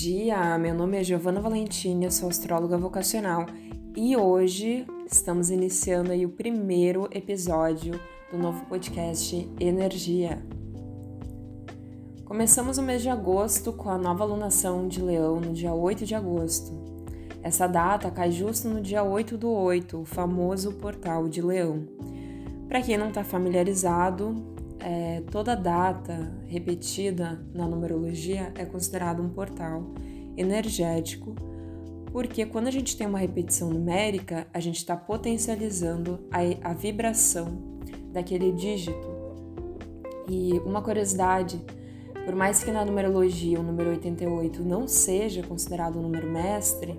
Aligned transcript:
dia, 0.00 0.56
meu 0.58 0.76
nome 0.76 0.96
é 0.96 1.02
Giovana 1.02 1.40
Valentini, 1.40 2.04
eu 2.04 2.10
sou 2.12 2.28
astróloga 2.28 2.78
vocacional 2.78 3.46
e 3.96 4.16
hoje 4.16 4.86
estamos 5.10 5.50
iniciando 5.50 6.12
aí 6.12 6.24
o 6.24 6.28
primeiro 6.28 7.08
episódio 7.10 7.98
do 8.30 8.38
novo 8.38 8.64
podcast 8.66 9.50
Energia. 9.58 10.40
Começamos 12.24 12.78
o 12.78 12.82
mês 12.82 13.02
de 13.02 13.08
agosto 13.08 13.72
com 13.72 13.90
a 13.90 13.98
nova 13.98 14.24
lunação 14.24 14.86
de 14.86 15.02
Leão 15.02 15.40
no 15.40 15.52
dia 15.52 15.74
8 15.74 16.06
de 16.06 16.14
agosto. 16.14 16.72
Essa 17.42 17.66
data 17.66 18.08
cai 18.08 18.30
justo 18.30 18.68
no 18.68 18.80
dia 18.80 19.02
8 19.02 19.36
do 19.36 19.50
8, 19.50 19.98
o 19.98 20.04
famoso 20.04 20.74
portal 20.74 21.28
de 21.28 21.42
Leão. 21.42 21.88
Para 22.68 22.82
quem 22.82 22.96
não 22.96 23.08
está 23.08 23.24
familiarizado, 23.24 24.57
é, 24.80 25.22
toda 25.30 25.54
data 25.54 26.32
repetida 26.46 27.40
na 27.54 27.66
numerologia 27.66 28.52
é 28.54 28.64
considerada 28.64 29.20
um 29.20 29.28
portal 29.28 29.82
energético, 30.36 31.34
porque 32.12 32.46
quando 32.46 32.68
a 32.68 32.70
gente 32.70 32.96
tem 32.96 33.06
uma 33.06 33.18
repetição 33.18 33.70
numérica, 33.70 34.46
a 34.52 34.60
gente 34.60 34.76
está 34.76 34.96
potencializando 34.96 36.20
a, 36.30 36.70
a 36.70 36.72
vibração 36.72 37.78
daquele 38.12 38.52
dígito. 38.52 39.18
E 40.28 40.52
uma 40.64 40.82
curiosidade, 40.82 41.62
por 42.24 42.34
mais 42.34 42.62
que 42.62 42.70
na 42.70 42.84
numerologia 42.84 43.58
o 43.58 43.62
número 43.62 43.90
88 43.90 44.62
não 44.62 44.86
seja 44.86 45.42
considerado 45.42 45.98
um 45.98 46.02
número 46.02 46.30
mestre, 46.30 46.98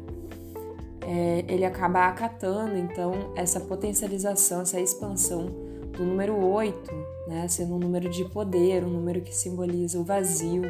é, 1.02 1.46
ele 1.48 1.66
acaba 1.66 2.08
acatando 2.08 2.78
então 2.78 3.34
essa 3.36 3.60
potencialização, 3.60 4.62
essa 4.62 4.80
expansão 4.80 5.69
do 5.94 6.04
número 6.04 6.36
8 6.36 7.20
né? 7.30 7.48
sendo 7.48 7.76
um 7.76 7.80
número 7.80 8.10
de 8.10 8.26
poder, 8.26 8.84
um 8.84 8.90
número 8.90 9.22
que 9.22 9.34
simboliza 9.34 10.00
o 10.00 10.04
vazio, 10.04 10.64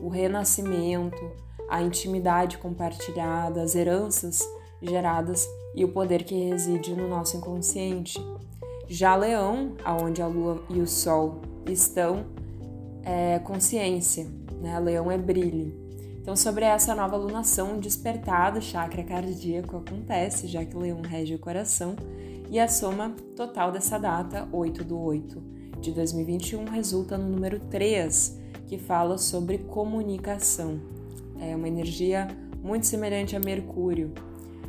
o 0.00 0.08
renascimento, 0.08 1.20
a 1.68 1.82
intimidade 1.82 2.56
compartilhada, 2.58 3.62
as 3.62 3.74
heranças 3.74 4.40
geradas 4.80 5.48
e 5.74 5.84
o 5.84 5.88
poder 5.88 6.22
que 6.22 6.34
reside 6.34 6.94
no 6.94 7.08
nosso 7.08 7.36
inconsciente. 7.36 8.24
Já 8.86 9.16
Leão, 9.16 9.72
aonde 9.84 10.22
a 10.22 10.26
Lua 10.26 10.62
e 10.70 10.80
o 10.80 10.86
Sol 10.86 11.40
estão, 11.66 12.26
é 13.02 13.38
consciência, 13.40 14.26
né? 14.60 14.78
Leão 14.78 15.10
é 15.10 15.18
brilho. 15.18 15.82
Então, 16.20 16.36
sobre 16.36 16.64
essa 16.64 16.94
nova 16.94 17.16
lunação, 17.16 17.78
despertar 17.78 18.52
do 18.52 18.62
chakra 18.62 19.02
cardíaco 19.02 19.76
acontece, 19.76 20.46
já 20.46 20.64
que 20.64 20.76
Leão 20.76 21.00
rege 21.02 21.34
o 21.34 21.38
coração, 21.38 21.96
e 22.54 22.60
a 22.60 22.68
soma 22.68 23.16
total 23.34 23.72
dessa 23.72 23.98
data, 23.98 24.48
8 24.52 24.84
do 24.84 24.96
8, 24.96 25.42
de 25.80 25.90
2021 25.90 26.66
resulta 26.66 27.18
no 27.18 27.28
número 27.28 27.58
3, 27.58 28.40
que 28.68 28.78
fala 28.78 29.18
sobre 29.18 29.58
comunicação. 29.58 30.78
É 31.40 31.56
uma 31.56 31.66
energia 31.66 32.28
muito 32.62 32.86
semelhante 32.86 33.34
a 33.34 33.40
Mercúrio. 33.40 34.12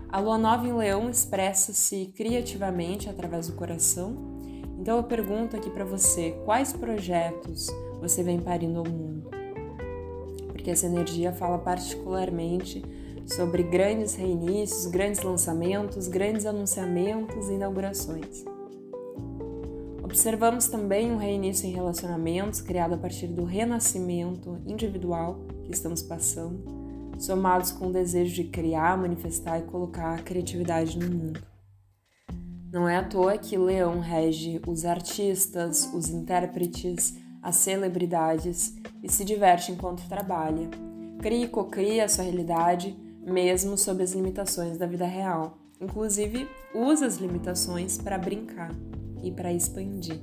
A 0.09 0.19
lua 0.19 0.35
nova 0.35 0.67
em 0.67 0.73
Leão 0.73 1.11
expressa-se 1.11 2.11
criativamente 2.15 3.07
através 3.07 3.49
do 3.49 3.53
coração. 3.53 4.17
Então 4.79 4.97
eu 4.97 5.03
pergunto 5.03 5.55
aqui 5.55 5.69
para 5.69 5.85
você, 5.85 6.31
quais 6.43 6.73
projetos 6.73 7.67
você 8.01 8.23
vem 8.23 8.39
parindo 8.39 8.79
ao 8.79 8.89
mundo? 8.89 9.29
Porque 10.47 10.71
essa 10.71 10.87
energia 10.87 11.31
fala 11.31 11.59
particularmente 11.59 12.81
sobre 13.25 13.63
grandes 13.63 14.15
reinícios, 14.15 14.85
grandes 14.85 15.21
lançamentos, 15.21 16.07
grandes 16.07 16.45
anunciamentos 16.45 17.49
e 17.49 17.53
inaugurações. 17.53 18.45
Observamos 20.03 20.67
também 20.67 21.11
um 21.11 21.17
reinício 21.17 21.67
em 21.67 21.73
relacionamentos 21.73 22.61
criado 22.61 22.93
a 22.93 22.97
partir 22.97 23.27
do 23.27 23.43
renascimento 23.43 24.61
individual 24.65 25.39
que 25.63 25.71
estamos 25.71 26.01
passando, 26.01 26.63
somados 27.19 27.71
com 27.71 27.87
o 27.87 27.91
desejo 27.91 28.33
de 28.33 28.45
criar, 28.45 28.97
manifestar 28.97 29.59
e 29.59 29.63
colocar 29.63 30.13
a 30.13 30.21
criatividade 30.21 30.97
no 30.97 31.09
mundo. 31.09 31.41
Não 32.71 32.87
é 32.87 32.97
à 32.97 33.03
toa 33.03 33.37
que 33.37 33.57
Leão 33.57 33.99
rege 33.99 34.61
os 34.67 34.85
artistas, 34.85 35.89
os 35.93 36.09
intérpretes, 36.09 37.15
as 37.41 37.55
celebridades 37.55 38.75
e 39.01 39.11
se 39.11 39.23
diverte 39.23 39.71
enquanto 39.71 40.07
trabalha. 40.07 40.69
Cria 41.19 41.45
e 41.45 41.47
cocria 41.47 42.05
a 42.05 42.07
sua 42.07 42.25
realidade, 42.25 42.95
mesmo 43.25 43.77
sob 43.77 44.03
as 44.03 44.11
limitações 44.11 44.77
da 44.77 44.85
vida 44.85 45.05
real. 45.05 45.57
Inclusive, 45.81 46.47
usa 46.73 47.07
as 47.07 47.17
limitações 47.17 47.97
para 47.97 48.17
brincar 48.17 48.71
e 49.23 49.31
para 49.31 49.51
expandir. 49.51 50.19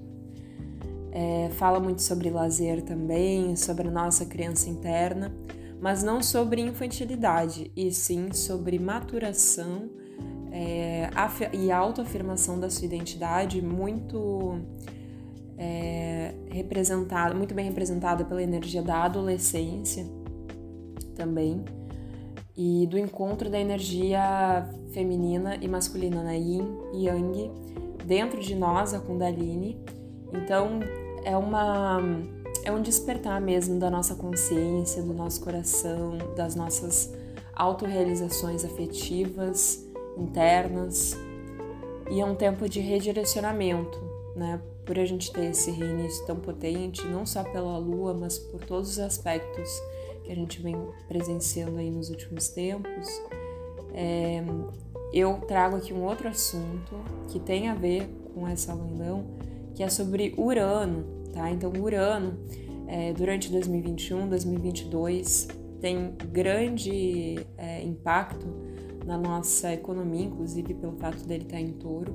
É, 1.10 1.50
fala 1.54 1.78
muito 1.78 2.00
sobre 2.00 2.30
lazer 2.30 2.80
também, 2.82 3.54
sobre 3.56 3.88
a 3.88 3.90
nossa 3.90 4.24
criança 4.24 4.70
interna, 4.70 5.34
mas 5.80 6.02
não 6.02 6.22
sobre 6.22 6.62
infantilidade, 6.62 7.70
e 7.76 7.90
sim 7.90 8.32
sobre 8.32 8.78
maturação 8.78 9.90
é, 10.52 11.10
e 11.52 11.72
autoafirmação 11.72 12.58
da 12.58 12.70
sua 12.70 12.86
identidade, 12.86 13.60
muito 13.60 14.58
é, 15.58 16.34
representada, 16.50 17.34
muito 17.34 17.54
bem 17.54 17.66
representada 17.66 18.24
pela 18.24 18.42
energia 18.42 18.82
da 18.82 19.04
adolescência 19.04 20.06
também, 21.14 21.64
e 22.56 22.86
do 22.86 22.98
encontro 22.98 23.48
da 23.48 23.58
energia 23.58 24.68
feminina 24.92 25.56
e 25.56 25.68
masculina, 25.68 26.22
né? 26.22 26.38
Yin 26.38 26.78
e 26.92 27.06
Yang, 27.06 27.50
dentro 28.04 28.40
de 28.40 28.54
nós, 28.54 28.92
a 28.92 29.00
Kundalini. 29.00 29.82
Então, 30.32 30.80
é 31.24 31.36
uma 31.36 32.00
é 32.64 32.70
um 32.70 32.80
despertar 32.80 33.40
mesmo 33.40 33.78
da 33.78 33.90
nossa 33.90 34.14
consciência, 34.14 35.02
do 35.02 35.12
nosso 35.12 35.40
coração, 35.40 36.16
das 36.36 36.54
nossas 36.54 37.12
autorrealizações 37.54 38.64
afetivas, 38.64 39.84
internas. 40.16 41.16
E 42.10 42.20
é 42.20 42.24
um 42.24 42.34
tempo 42.34 42.68
de 42.68 42.80
redirecionamento, 42.80 43.98
né? 44.36 44.60
Por 44.84 44.98
a 44.98 45.04
gente 45.04 45.32
ter 45.32 45.50
esse 45.50 45.70
reinício 45.70 46.24
tão 46.26 46.36
potente, 46.36 47.06
não 47.06 47.24
só 47.24 47.42
pela 47.42 47.78
lua, 47.78 48.14
mas 48.14 48.38
por 48.38 48.64
todos 48.64 48.90
os 48.90 48.98
aspectos 48.98 49.70
que 50.24 50.32
a 50.32 50.34
gente 50.34 50.60
vem 50.60 50.76
presenciando 51.08 51.78
aí 51.78 51.90
nos 51.90 52.10
últimos 52.10 52.48
tempos. 52.48 53.08
É, 53.94 54.42
eu 55.12 55.34
trago 55.46 55.76
aqui 55.76 55.92
um 55.92 56.04
outro 56.04 56.28
assunto 56.28 56.96
que 57.28 57.38
tem 57.38 57.68
a 57.68 57.74
ver 57.74 58.08
com 58.34 58.48
essa 58.48 58.74
leilão, 58.74 59.24
que 59.74 59.82
é 59.82 59.88
sobre 59.88 60.34
Urano, 60.38 61.04
tá? 61.32 61.50
Então, 61.50 61.70
Urano, 61.78 62.38
é, 62.86 63.12
durante 63.12 63.50
2021, 63.50 64.28
2022, 64.28 65.48
tem 65.80 66.14
grande 66.30 67.46
é, 67.58 67.82
impacto 67.82 68.46
na 69.04 69.18
nossa 69.18 69.72
economia, 69.72 70.24
inclusive 70.24 70.74
pelo 70.74 70.96
fato 70.96 71.26
dele 71.26 71.44
estar 71.44 71.60
em 71.60 71.72
touro. 71.72 72.14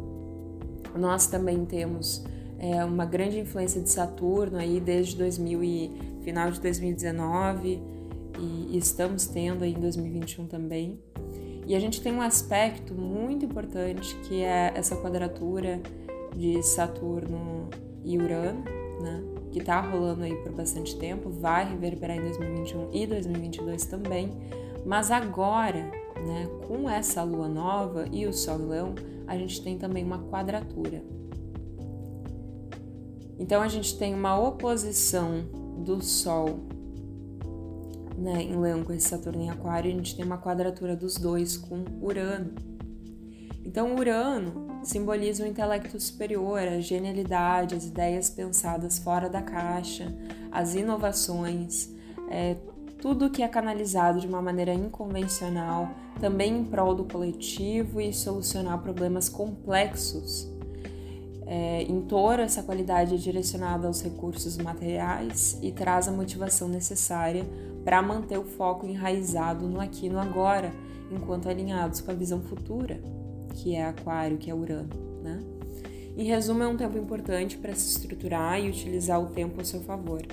Nós 0.95 1.27
também 1.27 1.65
temos 1.65 2.25
é, 2.57 2.83
uma 2.83 3.05
grande 3.05 3.39
influência 3.39 3.81
de 3.81 3.89
Saturno 3.89 4.57
aí 4.57 4.79
desde 4.79 5.15
2000 5.17 5.63
e 5.63 5.91
final 6.21 6.49
de 6.49 6.59
2019 6.59 7.96
e, 8.39 8.77
estamos 8.77 9.27
tendo 9.27 9.63
aí 9.63 9.73
em 9.73 9.79
2021 9.79 10.47
também. 10.47 10.99
E 11.65 11.75
a 11.75 11.79
gente 11.79 12.01
tem 12.01 12.13
um 12.13 12.21
aspecto 12.21 12.93
muito 12.93 13.45
importante 13.45 14.15
que 14.23 14.41
é 14.41 14.71
essa 14.73 14.95
quadratura 14.95 15.81
de 16.35 16.61
Saturno 16.63 17.69
e 18.03 18.17
Urano, 18.17 18.63
né? 19.01 19.23
Que 19.51 19.61
tá 19.61 19.81
rolando 19.81 20.23
aí 20.23 20.35
por 20.35 20.51
bastante 20.53 20.97
tempo, 20.97 21.29
vai 21.29 21.69
reverberar 21.69 22.17
em 22.17 22.21
2021 22.21 22.89
e 22.93 23.07
2022 23.07 23.85
também. 23.85 24.31
Mas 24.85 25.11
agora, 25.11 25.91
né, 26.25 26.47
com 26.67 26.89
essa 26.89 27.23
lua 27.23 27.49
nova 27.49 28.05
e 28.11 28.25
o 28.25 28.31
Sol 28.31 28.57
Leão, 28.57 28.95
a 29.25 29.37
gente 29.37 29.61
tem 29.61 29.77
também 29.77 30.03
uma 30.05 30.19
quadratura. 30.29 31.03
Então 33.37 33.61
a 33.61 33.67
gente 33.67 33.97
tem 33.97 34.15
uma 34.15 34.39
oposição 34.39 35.43
do 35.83 36.01
Sol 36.01 36.59
né, 38.17 38.41
em 38.41 38.59
Leão 38.59 38.83
com 38.83 38.91
esse 38.91 39.07
Saturno 39.07 39.41
em 39.41 39.49
Aquário, 39.49 39.91
a 39.91 39.93
gente 39.93 40.15
tem 40.15 40.25
uma 40.25 40.37
quadratura 40.37 40.95
dos 40.95 41.17
dois 41.17 41.55
com 41.55 41.85
Urano. 42.01 42.51
Então, 43.63 43.95
Urano 43.95 44.79
simboliza 44.83 45.43
o 45.43 45.47
intelecto 45.47 45.99
superior, 45.99 46.59
a 46.59 46.79
genialidade, 46.79 47.75
as 47.75 47.85
ideias 47.85 48.29
pensadas 48.29 48.97
fora 48.97 49.29
da 49.29 49.41
caixa, 49.41 50.15
as 50.51 50.73
inovações, 50.73 51.89
é, 52.29 52.55
tudo 53.01 53.29
que 53.29 53.43
é 53.43 53.47
canalizado 53.47 54.19
de 54.19 54.27
uma 54.27 54.41
maneira 54.41 54.73
inconvencional, 54.73 55.89
também 56.19 56.59
em 56.59 56.65
prol 56.65 56.95
do 56.95 57.03
coletivo 57.03 58.01
e 58.01 58.11
solucionar 58.13 58.81
problemas 58.81 59.29
complexos. 59.29 60.56
É, 61.49 61.83
em 61.83 62.01
touro, 62.01 62.41
essa 62.41 62.61
qualidade 62.61 63.15
é 63.15 63.17
direcionada 63.17 63.87
aos 63.87 64.01
recursos 64.01 64.57
materiais 64.57 65.57
e 65.61 65.71
traz 65.71 66.07
a 66.09 66.11
motivação 66.11 66.67
necessária 66.67 67.45
para 67.85 68.01
manter 68.01 68.37
o 68.37 68.43
foco 68.43 68.85
enraizado 68.85 69.65
no 69.65 69.79
aqui 69.79 70.07
e 70.07 70.09
no 70.09 70.19
agora, 70.19 70.73
enquanto 71.09 71.47
alinhados 71.47 72.01
com 72.01 72.11
a 72.11 72.13
visão 72.13 72.41
futura, 72.41 72.99
que 73.53 73.73
é 73.73 73.85
Aquário, 73.85 74.37
que 74.37 74.51
é 74.51 74.53
Urano, 74.53 74.89
né? 75.23 75.39
Em 76.17 76.25
resumo, 76.25 76.63
é 76.63 76.67
um 76.67 76.75
tempo 76.75 76.97
importante 76.97 77.57
para 77.57 77.73
se 77.75 77.97
estruturar 77.97 78.59
e 78.59 78.67
utilizar 78.69 79.21
o 79.21 79.27
tempo 79.27 79.61
a 79.61 79.63
seu 79.63 79.79
favor. 79.81 80.23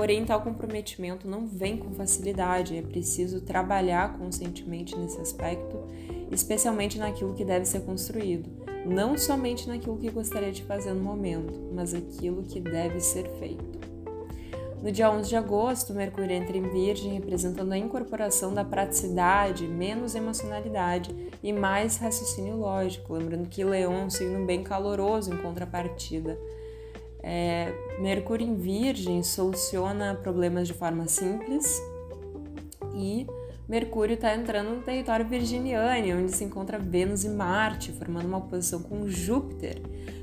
Porém, 0.00 0.24
tal 0.24 0.40
comprometimento 0.40 1.28
não 1.28 1.46
vem 1.46 1.76
com 1.76 1.92
facilidade, 1.92 2.74
é 2.74 2.80
preciso 2.80 3.42
trabalhar 3.42 4.16
conscientemente 4.16 4.96
nesse 4.96 5.20
aspecto, 5.20 5.78
especialmente 6.32 6.98
naquilo 6.98 7.34
que 7.34 7.44
deve 7.44 7.66
ser 7.66 7.80
construído, 7.80 8.48
não 8.86 9.18
somente 9.18 9.68
naquilo 9.68 9.98
que 9.98 10.08
gostaria 10.08 10.52
de 10.52 10.64
fazer 10.64 10.94
no 10.94 11.02
momento, 11.02 11.52
mas 11.74 11.92
aquilo 11.92 12.42
que 12.44 12.58
deve 12.58 12.98
ser 12.98 13.28
feito. 13.38 13.78
No 14.82 14.90
dia 14.90 15.10
11 15.10 15.28
de 15.28 15.36
agosto, 15.36 15.92
Mercúrio 15.92 16.32
entra 16.32 16.56
em 16.56 16.66
Virgem, 16.70 17.12
representando 17.12 17.72
a 17.72 17.76
incorporação 17.76 18.54
da 18.54 18.64
praticidade, 18.64 19.68
menos 19.68 20.14
emocionalidade 20.14 21.14
e 21.42 21.52
mais 21.52 21.98
raciocínio 21.98 22.56
lógico. 22.56 23.12
Lembrando 23.12 23.50
que 23.50 23.62
Leão 23.62 23.92
é 23.92 24.02
um 24.04 24.08
signo 24.08 24.46
bem 24.46 24.62
caloroso 24.62 25.30
em 25.30 25.36
contrapartida. 25.36 26.38
É, 27.22 27.72
Mercúrio 28.00 28.46
em 28.46 28.54
Virgem 28.54 29.22
soluciona 29.22 30.14
problemas 30.14 30.66
de 30.66 30.74
forma 30.74 31.06
simples 31.06 31.80
e 32.94 33.26
Mercúrio 33.68 34.14
está 34.14 34.34
entrando 34.34 34.70
no 34.70 34.82
território 34.82 35.24
virginiano, 35.24 36.20
onde 36.20 36.32
se 36.32 36.42
encontra 36.42 36.76
Vênus 36.76 37.24
e 37.24 37.28
Marte, 37.28 37.92
formando 37.92 38.26
uma 38.26 38.38
oposição 38.38 38.82
com 38.82 39.06
Júpiter. 39.08 39.80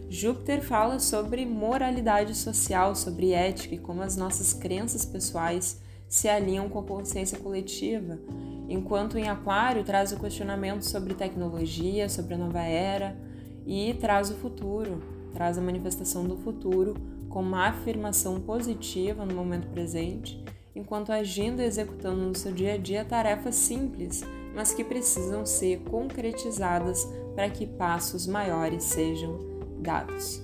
Júpiter 0.09 0.61
fala 0.61 0.99
sobre 0.99 1.45
moralidade 1.45 2.35
social, 2.35 2.93
sobre 2.93 3.31
ética 3.31 3.75
e 3.75 3.77
como 3.77 4.01
as 4.01 4.17
nossas 4.17 4.53
crenças 4.53 5.05
pessoais 5.05 5.81
se 6.09 6.27
alinham 6.27 6.67
com 6.67 6.79
a 6.79 6.83
consciência 6.83 7.37
coletiva, 7.39 8.19
enquanto 8.67 9.17
em 9.17 9.29
Aquário 9.29 9.83
traz 9.83 10.11
o 10.11 10.19
questionamento 10.19 10.83
sobre 10.83 11.13
tecnologia, 11.13 12.09
sobre 12.09 12.33
a 12.33 12.37
nova 12.37 12.61
era 12.61 13.17
e 13.65 13.93
traz 13.93 14.29
o 14.29 14.35
futuro, 14.35 15.01
traz 15.37 15.55
a 15.55 15.61
manifestação 15.61 16.25
do 16.25 16.35
futuro 16.35 16.95
com 17.29 17.41
uma 17.41 17.67
afirmação 17.67 18.41
positiva 18.41 19.23
no 19.23 19.35
momento 19.35 19.67
presente, 19.67 20.43
enquanto 20.75 21.11
agindo 21.11 21.61
e 21.61 21.65
executando 21.65 22.21
no 22.21 22.35
seu 22.35 22.51
dia 22.51 22.73
a 22.73 22.77
dia 22.77 23.05
tarefas 23.05 23.53
simples, 23.53 24.23
mas 24.55 24.73
que 24.73 24.83
precisam 24.83 25.45
ser 25.45 25.81
concretizadas 25.81 27.07
para 27.35 27.51
que 27.51 27.67
passos 27.67 28.25
maiores 28.25 28.83
sejam 28.83 29.37
dados. 29.79 30.41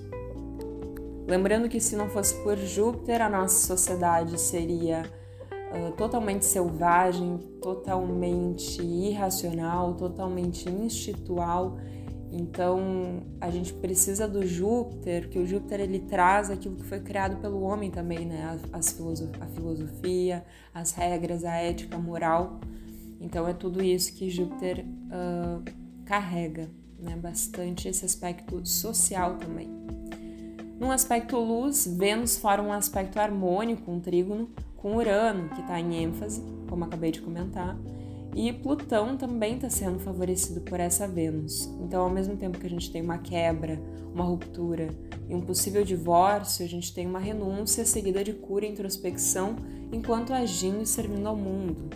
Lembrando 1.26 1.68
que 1.68 1.80
se 1.80 1.96
não 1.96 2.08
fosse 2.08 2.40
por 2.44 2.56
Júpiter, 2.56 3.20
a 3.20 3.28
nossa 3.28 3.66
sociedade 3.66 4.40
seria 4.40 5.10
uh, 5.50 5.90
totalmente 5.96 6.44
selvagem, 6.44 7.38
totalmente 7.60 8.80
irracional, 8.80 9.94
totalmente 9.94 10.68
institucional. 10.68 11.78
Então, 12.36 13.22
a 13.40 13.48
gente 13.48 13.72
precisa 13.72 14.26
do 14.26 14.44
Júpiter, 14.44 15.28
que 15.28 15.38
o 15.38 15.46
Júpiter 15.46 15.80
ele 15.80 16.00
traz 16.00 16.50
aquilo 16.50 16.74
que 16.74 16.84
foi 16.84 16.98
criado 16.98 17.36
pelo 17.40 17.62
homem 17.62 17.90
também, 17.90 18.26
né? 18.26 18.58
As 18.72 18.90
filosof 18.90 19.30
a 19.40 19.46
filosofia, 19.46 20.44
as 20.74 20.92
regras, 20.92 21.44
a 21.44 21.54
ética, 21.54 21.96
a 21.96 21.98
moral. 21.98 22.58
Então, 23.20 23.46
é 23.46 23.54
tudo 23.54 23.82
isso 23.82 24.12
que 24.12 24.28
Júpiter 24.28 24.84
uh, 24.84 25.62
carrega 26.04 26.68
né? 27.04 27.16
Bastante 27.16 27.88
esse 27.88 28.04
aspecto 28.04 28.64
social 28.66 29.36
também. 29.36 29.68
Num 30.80 30.90
aspecto 30.90 31.36
luz, 31.38 31.86
Vênus 31.86 32.36
forma 32.36 32.68
um 32.68 32.72
aspecto 32.72 33.18
harmônico, 33.18 33.90
um 33.90 34.00
trígono, 34.00 34.48
com 34.76 34.96
Urano, 34.96 35.48
que 35.50 35.60
está 35.60 35.78
em 35.78 36.02
ênfase, 36.02 36.42
como 36.68 36.84
acabei 36.84 37.12
de 37.12 37.20
comentar, 37.20 37.76
e 38.34 38.52
Plutão 38.52 39.16
também 39.16 39.54
está 39.54 39.70
sendo 39.70 40.00
favorecido 40.00 40.60
por 40.60 40.80
essa 40.80 41.06
Vênus. 41.06 41.66
Então, 41.80 42.02
ao 42.02 42.10
mesmo 42.10 42.36
tempo 42.36 42.58
que 42.58 42.66
a 42.66 42.70
gente 42.70 42.90
tem 42.90 43.00
uma 43.00 43.18
quebra, 43.18 43.80
uma 44.12 44.24
ruptura 44.24 44.88
e 45.28 45.34
um 45.34 45.40
possível 45.40 45.84
divórcio, 45.84 46.64
a 46.64 46.68
gente 46.68 46.92
tem 46.92 47.06
uma 47.06 47.20
renúncia 47.20 47.84
seguida 47.84 48.24
de 48.24 48.32
cura 48.32 48.66
e 48.66 48.70
introspecção 48.70 49.56
enquanto 49.92 50.32
agindo 50.32 50.82
e 50.82 50.86
servindo 50.86 51.28
ao 51.28 51.36
mundo. 51.36 51.90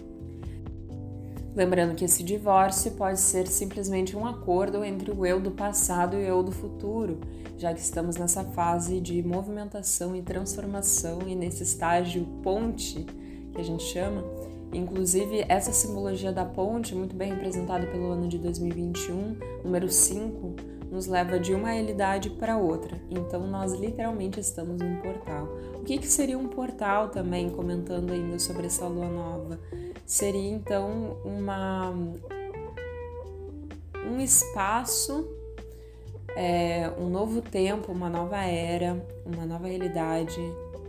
Lembrando 1.56 1.96
que 1.96 2.04
esse 2.04 2.22
divórcio 2.22 2.92
pode 2.92 3.18
ser 3.18 3.48
simplesmente 3.48 4.16
um 4.16 4.24
acordo 4.24 4.84
entre 4.84 5.10
o 5.10 5.26
eu 5.26 5.40
do 5.40 5.50
passado 5.50 6.14
e 6.14 6.20
o 6.20 6.22
eu 6.22 6.40
do 6.40 6.52
futuro, 6.52 7.18
já 7.56 7.74
que 7.74 7.80
estamos 7.80 8.16
nessa 8.16 8.44
fase 8.44 9.00
de 9.00 9.20
movimentação 9.24 10.14
e 10.14 10.22
transformação 10.22 11.18
e 11.26 11.34
nesse 11.34 11.64
estágio 11.64 12.24
ponte 12.44 13.04
que 13.52 13.60
a 13.60 13.64
gente 13.64 13.82
chama. 13.82 14.22
Inclusive, 14.72 15.44
essa 15.48 15.72
simbologia 15.72 16.32
da 16.32 16.44
ponte, 16.44 16.94
muito 16.94 17.16
bem 17.16 17.32
representada 17.32 17.86
pelo 17.86 18.10
ano 18.10 18.28
de 18.28 18.38
2021, 18.38 19.36
número 19.64 19.88
5, 19.88 20.56
nos 20.90 21.06
leva 21.06 21.38
de 21.38 21.54
uma 21.54 21.70
realidade 21.70 22.30
para 22.30 22.56
outra. 22.56 23.00
Então, 23.10 23.46
nós 23.46 23.72
literalmente 23.72 24.40
estamos 24.40 24.80
num 24.80 24.96
portal. 24.96 25.48
O 25.74 25.84
que, 25.84 25.98
que 25.98 26.06
seria 26.06 26.38
um 26.38 26.48
portal 26.48 27.08
também, 27.08 27.50
comentando 27.50 28.12
ainda 28.12 28.38
sobre 28.38 28.66
essa 28.66 28.86
lua 28.86 29.08
nova? 29.08 29.58
seria 30.08 30.50
então 30.50 31.18
uma 31.22 31.92
um 34.06 34.18
espaço, 34.20 35.28
é, 36.34 36.90
um 36.98 37.10
novo 37.10 37.42
tempo, 37.42 37.92
uma 37.92 38.08
nova 38.08 38.42
era, 38.42 39.06
uma 39.26 39.44
nova 39.44 39.68
realidade. 39.68 40.40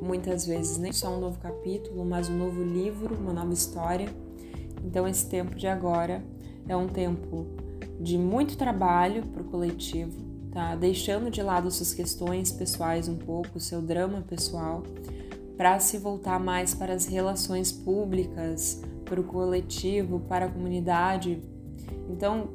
Muitas 0.02 0.46
vezes 0.46 0.78
nem 0.78 0.92
só 0.92 1.16
um 1.16 1.20
novo 1.20 1.40
capítulo, 1.40 2.06
mas 2.06 2.30
um 2.30 2.38
novo 2.38 2.64
livro, 2.64 3.16
uma 3.16 3.34
nova 3.34 3.54
história. 3.54 4.08
Então 4.84 5.08
esse 5.08 5.26
tempo 5.28 5.56
de 5.56 5.68
agora 5.68 6.24
é 6.68 6.76
um 6.76 6.88
tempo 6.88 7.48
de 8.00 8.18
muito 8.18 8.58
trabalho 8.58 9.24
para 9.28 9.42
o 9.42 9.46
coletivo, 9.46 10.18
tá? 10.52 10.76
Deixando 10.76 11.30
de 11.30 11.42
lado 11.42 11.70
suas 11.70 11.94
questões 11.94 12.52
pessoais 12.52 13.08
um 13.10 13.18
pouco, 13.18 13.60
seu 13.60 13.82
drama 13.82 14.22
pessoal, 14.22 14.84
para 15.58 15.78
se 15.80 15.98
voltar 15.98 16.40
mais 16.40 16.74
para 16.74 16.94
as 16.94 17.06
relações 17.06 17.72
públicas, 17.72 18.82
para 19.04 19.20
o 19.20 19.24
coletivo, 19.24 20.22
para 20.22 20.46
a 20.46 20.50
comunidade. 20.50 21.42
Então, 22.10 22.50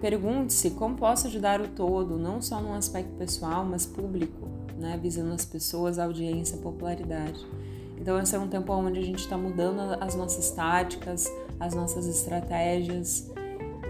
pergunte-se 0.00 0.70
como 0.70 0.94
posso 0.94 1.26
ajudar 1.26 1.60
o 1.60 1.68
todo, 1.68 2.16
não 2.16 2.40
só 2.40 2.60
num 2.60 2.74
aspecto 2.74 3.12
pessoal, 3.16 3.64
mas 3.64 3.84
público, 3.84 4.48
né? 4.84 4.98
visando 5.00 5.32
as 5.32 5.44
pessoas, 5.44 5.98
a 5.98 6.04
audiência, 6.04 6.58
a 6.58 6.62
popularidade. 6.62 7.44
Então, 7.98 8.20
esse 8.20 8.36
é 8.36 8.38
um 8.38 8.48
tempo 8.48 8.72
onde 8.72 9.00
a 9.00 9.02
gente 9.02 9.20
está 9.20 9.36
mudando 9.36 9.80
as 10.00 10.14
nossas 10.14 10.50
táticas, 10.50 11.30
as 11.58 11.74
nossas 11.74 12.06
estratégias 12.06 13.30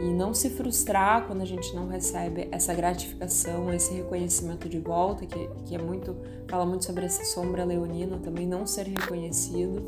e 0.01 0.05
não 0.05 0.33
se 0.35 0.51
frustrar 0.51 1.27
quando 1.27 1.41
a 1.41 1.45
gente 1.45 1.75
não 1.75 1.89
recebe 1.89 2.49
essa 2.53 2.75
gratificação, 2.75 3.73
esse 3.73 3.95
reconhecimento 3.95 4.69
de 4.69 4.79
volta, 4.79 5.27
que, 5.27 5.49
que 5.65 5.75
é 5.75 5.79
muito, 5.79 6.17
fala 6.49 6.65
muito 6.65 6.85
sobre 6.85 7.05
essa 7.05 7.25
sombra 7.25 7.65
leonina, 7.65 8.19
também 8.19 8.47
não 8.47 8.67
ser 8.67 8.87
reconhecido 8.87 9.83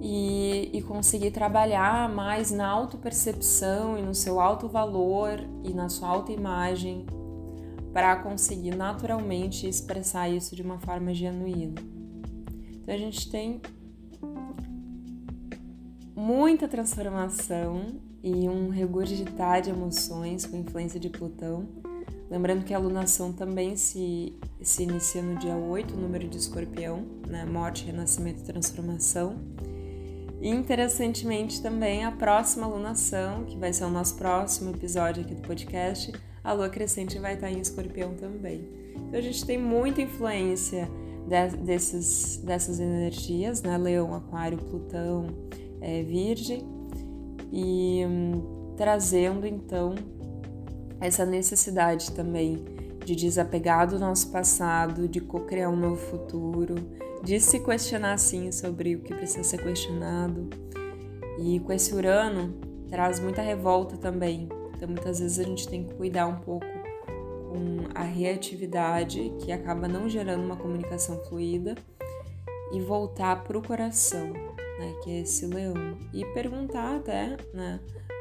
e, 0.00 0.70
e 0.72 0.82
conseguir 0.82 1.30
trabalhar 1.30 2.08
mais 2.08 2.50
na 2.50 2.68
autopercepção 2.68 3.98
e 3.98 4.02
no 4.02 4.14
seu 4.14 4.38
alto 4.38 4.68
valor 4.68 5.40
e 5.62 5.72
na 5.72 5.88
sua 5.88 6.08
autoimagem 6.08 7.06
para 7.94 8.16
conseguir 8.16 8.74
naturalmente 8.74 9.68
expressar 9.68 10.28
isso 10.28 10.56
de 10.56 10.62
uma 10.62 10.80
forma 10.80 11.14
genuína. 11.14 11.80
Então 12.82 12.92
a 12.92 12.98
gente 12.98 13.30
tem 13.30 13.62
muita 16.14 16.66
transformação 16.66 18.00
e 18.20 18.48
um 18.48 18.68
regurgitar 18.68 19.62
de 19.62 19.70
emoções 19.70 20.44
com 20.44 20.56
influência 20.56 20.98
de 20.98 21.08
Plutão. 21.08 21.68
Lembrando 22.28 22.64
que 22.64 22.74
a 22.74 22.76
alunação 22.76 23.32
também 23.32 23.76
se, 23.76 24.34
se 24.60 24.82
inicia 24.82 25.22
no 25.22 25.38
dia 25.38 25.54
8, 25.54 25.94
número 25.94 26.26
de 26.26 26.36
escorpião, 26.36 27.06
né? 27.28 27.44
morte, 27.44 27.84
renascimento 27.84 28.40
e 28.40 28.44
transformação. 28.44 29.36
E 30.40 30.48
interessantemente 30.48 31.62
também 31.62 32.04
a 32.04 32.10
próxima 32.10 32.66
alunação, 32.66 33.44
que 33.44 33.56
vai 33.56 33.72
ser 33.72 33.84
o 33.84 33.90
nosso 33.90 34.16
próximo 34.16 34.70
episódio 34.70 35.22
aqui 35.22 35.34
do 35.34 35.42
podcast, 35.42 36.12
a 36.44 36.52
lua 36.52 36.68
crescente 36.68 37.18
vai 37.18 37.34
estar 37.34 37.50
em 37.50 37.58
escorpião 37.58 38.14
também. 38.14 38.68
Então 38.94 39.18
a 39.18 39.22
gente 39.22 39.44
tem 39.46 39.58
muita 39.58 40.02
influência 40.02 40.88
de, 41.26 41.56
desses, 41.56 42.36
dessas 42.36 42.78
energias, 42.78 43.62
né? 43.62 43.78
Leão, 43.78 44.14
Aquário, 44.14 44.58
Plutão, 44.58 45.26
é, 45.80 46.02
Virgem, 46.02 46.62
e 47.50 48.04
hum, 48.06 48.74
trazendo 48.76 49.46
então 49.46 49.94
essa 51.00 51.24
necessidade 51.24 52.12
também 52.12 52.62
de 53.04 53.14
desapegar 53.14 53.88
do 53.88 53.98
nosso 53.98 54.30
passado, 54.30 55.08
de 55.08 55.20
co-criar 55.20 55.70
um 55.70 55.76
novo 55.76 55.96
futuro, 55.96 56.74
de 57.22 57.40
se 57.40 57.60
questionar 57.60 58.18
sim 58.18 58.52
sobre 58.52 58.96
o 58.96 59.00
que 59.00 59.14
precisa 59.14 59.44
ser 59.44 59.62
questionado. 59.62 60.48
E 61.38 61.58
com 61.60 61.72
esse 61.72 61.94
Urano 61.94 62.54
traz 62.88 63.18
muita 63.18 63.42
revolta 63.42 63.96
também. 63.96 64.48
Então 64.74 64.88
muitas 64.88 65.20
vezes 65.20 65.38
a 65.38 65.44
gente 65.44 65.68
tem 65.68 65.84
que 65.84 65.94
cuidar 65.94 66.26
um 66.26 66.36
pouco 66.36 66.66
com 66.66 67.84
a 67.94 68.02
reatividade 68.02 69.32
que 69.40 69.52
acaba 69.52 69.86
não 69.86 70.08
gerando 70.08 70.44
uma 70.44 70.56
comunicação 70.56 71.22
fluida 71.24 71.74
e 72.72 72.80
voltar 72.80 73.44
para 73.44 73.56
o 73.56 73.62
coração, 73.62 74.32
né, 74.32 74.94
que 75.02 75.10
é 75.10 75.20
esse 75.20 75.46
leão, 75.46 75.96
e 76.12 76.24
perguntar 76.32 76.96
até, 76.96 77.36
né, 77.52 77.78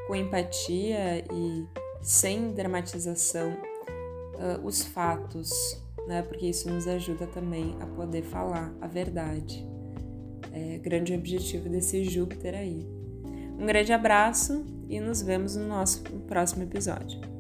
com 0.08 0.16
empatia 0.16 1.26
e 1.34 1.66
sem 2.02 2.54
dramatização 2.54 3.50
uh, 3.50 4.66
os 4.66 4.84
fatos 4.84 5.82
né? 6.08 6.22
Porque 6.22 6.48
isso 6.48 6.70
nos 6.70 6.88
ajuda 6.88 7.28
também 7.28 7.76
a 7.80 7.86
poder 7.86 8.24
falar 8.24 8.74
a 8.82 8.88
verdade. 8.88 9.66
É 10.52 10.78
grande 10.78 11.14
objetivo 11.14 11.70
desse 11.70 12.04
Júpiter 12.04 12.54
aí. 12.54 12.88
Um 13.64 13.66
grande 13.66 13.94
abraço 13.94 14.66
e 14.90 15.00
nos 15.00 15.22
vemos 15.22 15.56
no 15.56 15.66
nosso 15.66 16.04
próximo 16.28 16.64
episódio. 16.64 17.33